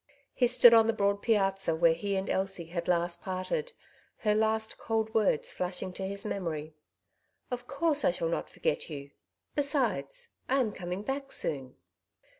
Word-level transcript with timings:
He 0.33 0.47
stood 0.47 0.73
on 0.73 0.87
the 0.87 0.93
broad 0.93 1.21
piazza 1.21 1.75
where 1.75 1.93
he 1.93 2.15
and 2.15 2.27
Elsie 2.27 2.65
had 2.73 2.87
last 2.87 3.21
parted, 3.21 3.73
her 4.21 4.33
last 4.33 4.79
cold 4.79 5.13
words 5.13 5.51
flashing 5.51 5.93
to 5.93 6.07
his 6.07 6.25
memory:" 6.25 6.73
Of 7.51 7.67
course 7.67 8.03
I 8.03 8.09
shall 8.09 8.27
not 8.29 8.49
forget 8.49 8.89
you; 8.89 9.11
besides, 9.53 10.29
I 10.49 10.59
am 10.59 10.71
coming 10.71 11.03
back 11.03 11.31
soon.' 11.31 11.75